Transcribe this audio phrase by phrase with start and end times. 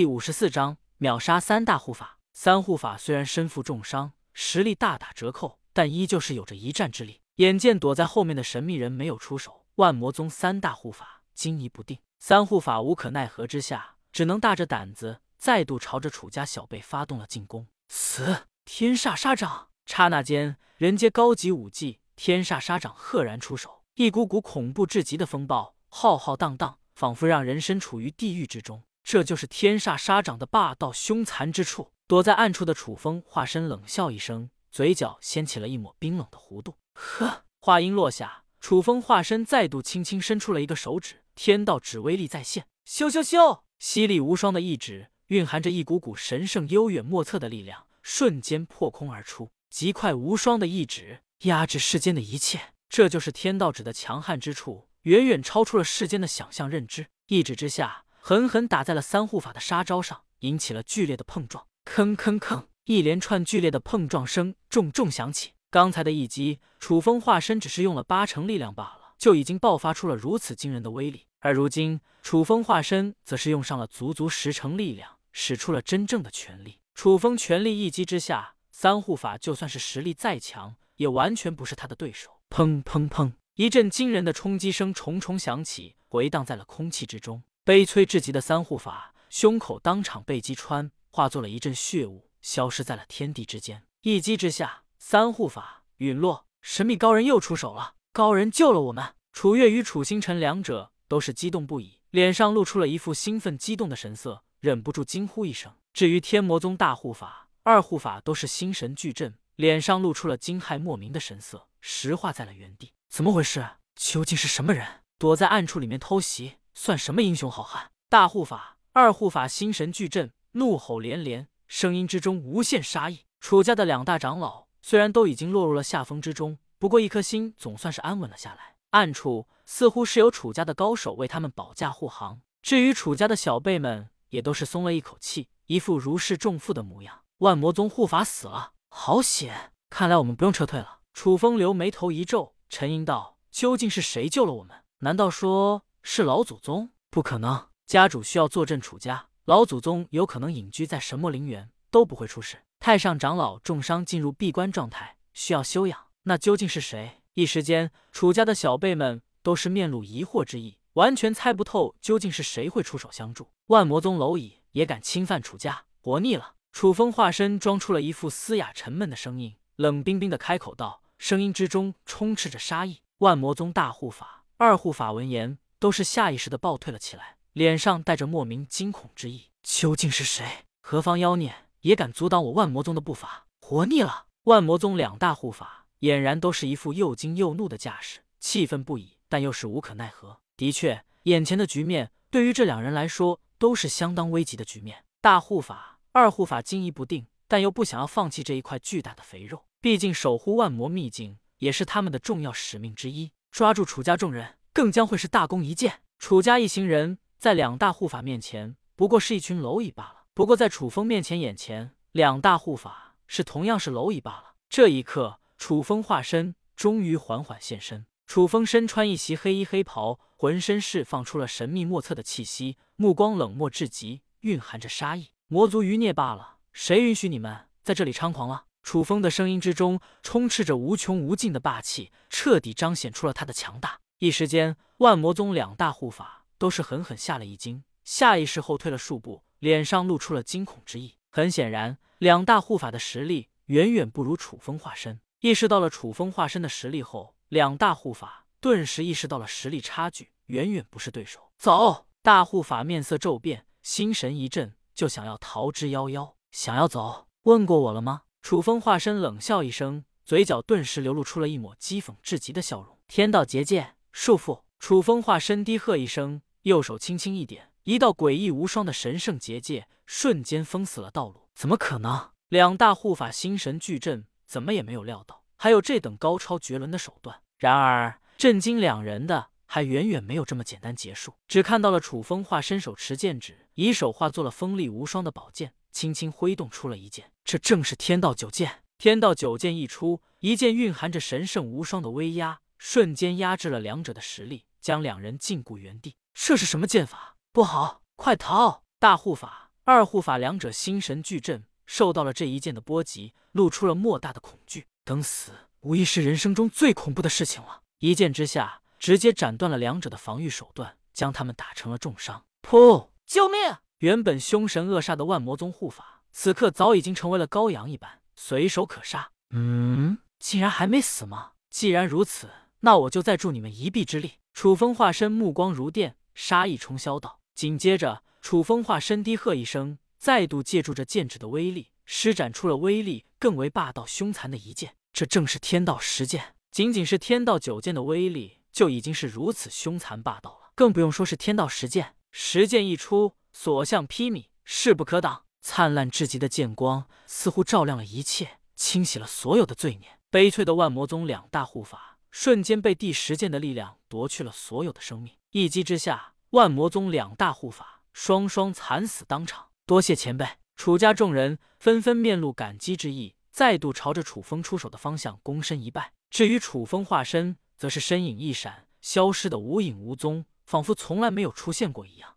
[0.00, 2.20] 第五十四章秒杀三大护法。
[2.32, 7.20] 三护法虽然身负重伤，实力大打折扣，但依旧是有着一战之力。
[7.34, 11.98] 眼见躲在后面的神秘人没有出手，万魔宗三大护法惊疑不定。
[12.18, 17.66] 三护法无可奈何之下，只能大着胆子再度朝着楚家小辈发动了进攻。
[17.88, 18.46] 死！
[18.64, 19.68] 天煞杀掌！
[19.84, 28.82] 刹那间，人阶高级武技天煞杀掌赫然出手，一股股恐怖至极的风暴浩浩荡荡，仿佛让人身处于地狱之中。
[29.12, 31.90] 这就是天煞杀掌的霸道凶残之处。
[32.06, 36.76] 躲在暗处的楚风化身冷笑一声，嘴角掀起了一抹冰冷的弧度。
[36.92, 43.62] 呵，话音落下，楚风化身再度轻轻伸出了一个手指，天道指威力再现，咻咻咻！
[43.80, 49.50] 犀利无双的一指，蕴含着一股股神圣悠远莫测的力量，瞬间破空而出。
[49.68, 52.74] 极快无双的一指，压制世间的一切。
[52.88, 57.08] 这就是天道指的强悍之处，远远超出了世间的想象认知。
[57.26, 58.04] 一指之下。
[58.20, 61.66] 狠狠打在了三护法的杀招上，引起了剧烈的碰撞。
[61.84, 65.52] 吭吭吭，一连串剧烈的碰撞声重重响起。
[65.70, 71.26] 刚才的一击，楚风化身只是用了八成力量罢了，就已经爆发出了如此惊人的威力。
[71.40, 76.80] 而如今，楚风化身则是用上了足足十成力量，使出了真正的全力。
[76.94, 82.40] 楚风全力一击之下，三护法就算是实力再强，也完全不是他的对手。
[82.50, 87.42] 砰砰砰，一阵惊人的冲击声重重响起，回荡在了空气之中。
[87.70, 93.84] 悲催至极的三护法胸口当场被击穿，化作了一阵血雾，消失在了天地之间。
[94.00, 96.46] 一击之下，三护法陨落。
[96.60, 99.14] 神秘高人又出手了，高人救了我们！
[99.32, 105.72] 楚月与楚星辰两者都是激动不已，脸上露出了一副兴奋激动的神色，忍不住惊呼一声。
[105.92, 112.94] 至于天魔宗大护法、二护法，都是心神俱震，脸上露出了惊骇莫名的神色，石化在了原地。
[113.08, 113.64] 怎么回事？
[113.94, 116.56] 究竟是什么人躲在暗处里面偷袭？
[116.74, 117.90] 算什么英雄好汉？
[118.08, 123.20] 大护法、二护法心神俱震，怒吼连连，声音之中无限杀意。
[123.40, 128.76] 楚家的两大长老虽然都已经落入了下风之中，不过一颗心总算是安稳了下来。
[128.90, 132.40] 暗处似乎是有楚家的高手为他们保驾护航。
[132.60, 137.20] 至于楚家的小辈们，也都是松了一口气，一副如释重负的模样。
[137.38, 139.72] 万魔宗护法死了，好险！
[139.88, 140.98] 看来我们不用撤退了。
[141.14, 144.84] 楚风流眉头一皱，沉吟道：“究竟是谁救了我们？
[144.98, 146.90] 难道说……”是老祖宗？
[147.10, 152.58] 不可能，家主需要坐镇楚家，老祖宗有可能隐居在神魔陵园，都不会出事。
[152.78, 156.06] 太上长老重伤进入闭关状态，需要休养。
[156.22, 157.22] 那究竟是谁？
[157.34, 163.50] 一时间，楚家的小辈们都是面露疑惑之意，完全猜不透究竟是谁会出手相助。
[163.66, 166.54] 万魔宗蝼蚁也敢侵犯楚家，活腻了！
[166.72, 173.02] 楚风化身装出了一副嘶哑沉闷的声音，冷冰冰的开口道，声音之中充斥着杀意。
[173.18, 175.58] 万魔宗大护法、二护法闻言。
[175.80, 179.46] 都是下意识的暴退了起来，脸上带着莫名惊恐之意。
[179.62, 180.66] 究竟是谁？
[180.80, 183.46] 何方妖孽也敢阻挡我万魔宗的步伐？
[183.60, 184.26] 活腻了！
[184.44, 190.40] 万魔宗两大护法俨然都是一副又惊又怒的架势，气愤不已，但又是无可奈何。
[190.56, 195.04] 的确，眼前的局面对于这两人来说都是相当危急的局面。
[195.22, 203.32] 大护法、二护法惊疑不定，但又不想要放弃这一块巨大的肥肉，毕竟守护万魔秘境也是他们的重要使命之一。
[203.50, 204.56] 抓住楚家众人。
[204.72, 206.00] 更将会是大功一件。
[206.18, 210.24] 楚家一行人在两大护法面前不过是一群蝼蚁罢了。
[210.34, 214.54] 不过在楚风面前，眼前两大护法是同样是蝼蚁罢了。
[214.68, 218.06] 这一刻，楚风化身终于缓缓现身。
[218.26, 225.30] 楚风身穿一袭黑衣黑袍，浑身释放出了神秘莫测的气息，目光冷漠至极，蕴含着杀意。
[225.48, 228.66] 魔族余孽罢了，谁允许你们在这里猖狂了？
[228.82, 233.99] 楚风的声音之中充斥着无穷无尽的霸气，彻底彰显出了他的强大。
[234.20, 241.16] 一时间，万魔宗两大护法都是狠狠吓了一惊，下意识后退了数步，脸上露出了惊恐之意。
[241.30, 245.22] 很显然，两大护法的实力远远不如楚风化身。
[245.40, 251.50] 意识到了楚风化身的实力后，两大护法顿时意识到了实力差距，远远不是对手。
[251.56, 252.04] 走！
[252.20, 256.34] 大护法面色骤变，心神一震，就想要逃之夭夭。
[256.50, 257.26] 想要走？
[257.44, 258.24] 问过我了吗？
[258.42, 262.98] 楚风化身冷笑一声，嘴角顿时流露出了一抹讥讽至极的笑容。
[263.08, 263.94] 天道结界。
[264.12, 264.62] 束缚！
[264.78, 271.48] 楚风化身低喝一声，右手轻轻一点，一道诡异无双的神圣结界瞬间封死了道路。
[271.54, 272.30] 怎么可能？
[272.48, 277.42] 两大护法心神俱震，怎么也没有料到还有这等高超绝伦的手段。
[277.58, 281.34] 然而，震惊两人的还远远没有这么简单结束。
[281.46, 287.30] 只看到了楚风化身手持剑指，以手化作了锋利无双的宝剑，轻轻挥动出了一剑。
[287.44, 288.82] 这正是天道九剑。
[288.96, 292.60] 天道九剑一出，一剑蕴含着神圣无双的威压。
[292.80, 296.16] 瞬间压制了两者的实力，将两人禁锢原地。
[296.32, 297.36] 这是什么剑法？
[297.52, 298.84] 不好，快逃！
[298.98, 304.86] 大护法、二护法两者心神俱震，受到了这一剑的波及，露出了莫大的恐惧。
[305.04, 307.82] 等死无疑是人生中最恐怖的事情了。
[307.98, 312.46] 一剑之下，直接斩断了两者的防御手段，将他们打成了重伤。
[312.62, 313.10] 噗！
[313.26, 313.76] 救命！
[313.98, 319.32] 原本凶神恶煞的万魔宗护法，此刻早已经成为了羔羊一般，随手可杀。
[319.50, 321.52] 嗯，竟然还没死吗？
[321.68, 322.48] 既然如此，
[322.80, 324.34] 那我就再助你们一臂之力。
[324.52, 327.40] 楚风化身目光如电，杀意冲霄道。
[327.54, 334.96] 紧接着，楚风化身低喝一声，再度借助着剑指的威力，施展出了威力更为霸道凶残的一剑。
[335.12, 336.54] 这正是天道十剑。
[336.70, 342.14] 仅仅是天道九剑的威力，就已经是如此凶残霸道了，更不用说是天道十剑。
[342.30, 345.44] 十剑一出，所向披靡，势不可挡。
[345.60, 350.08] 灿烂至极的剑光似乎照亮了一切，清洗了所有的罪孽。
[350.30, 355.34] 悲催的万魔宗两大护法，瞬间被第十剑的力量夺去了所有的生命。
[355.50, 359.68] 一击之下，万魔宗两大护法双双惨死当场。
[359.86, 360.46] 多谢前辈！
[360.76, 366.12] 楚家众人纷纷面露感激之意，再度朝着楚风出手的方向躬身一拜。
[366.30, 372.36] 至于楚风化身，则是身影一闪，消失的无影无踪，仿佛从来没有出现过一样。